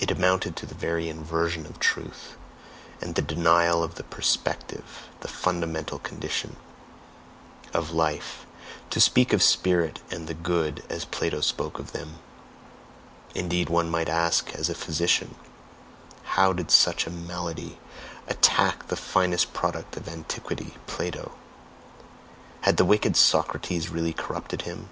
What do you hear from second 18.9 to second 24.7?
finest product of antiquity, Plato? Had the wicked Socrates really corrupted